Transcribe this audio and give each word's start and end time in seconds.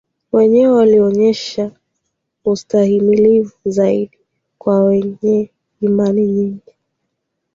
wenyewe 0.31 0.71
walionyesha 0.71 1.71
ustahimilivu 2.45 3.53
zaidi 3.65 4.17
kwa 4.57 4.83
wenye 4.83 5.51
imani 5.81 6.25
nyingine 6.27 6.77